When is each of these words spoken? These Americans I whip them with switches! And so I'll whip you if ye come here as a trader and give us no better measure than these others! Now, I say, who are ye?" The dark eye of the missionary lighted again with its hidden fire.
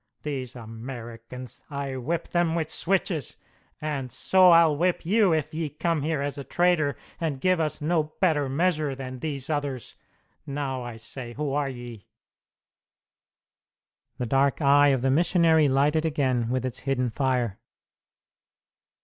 These 0.23 0.55
Americans 0.55 1.61
I 1.69 1.95
whip 1.95 2.29
them 2.29 2.55
with 2.55 2.71
switches! 2.71 3.37
And 3.79 4.11
so 4.11 4.49
I'll 4.49 4.75
whip 4.75 5.05
you 5.05 5.31
if 5.31 5.53
ye 5.53 5.69
come 5.69 6.01
here 6.01 6.23
as 6.23 6.39
a 6.39 6.43
trader 6.43 6.97
and 7.19 7.39
give 7.39 7.59
us 7.59 7.81
no 7.81 8.05
better 8.19 8.49
measure 8.49 8.95
than 8.95 9.19
these 9.19 9.47
others! 9.47 9.93
Now, 10.47 10.81
I 10.81 10.97
say, 10.97 11.33
who 11.33 11.53
are 11.53 11.69
ye?" 11.69 12.07
The 14.17 14.25
dark 14.25 14.59
eye 14.59 14.87
of 14.87 15.03
the 15.03 15.11
missionary 15.11 15.67
lighted 15.67 16.03
again 16.03 16.49
with 16.49 16.65
its 16.65 16.79
hidden 16.79 17.11
fire. 17.11 17.59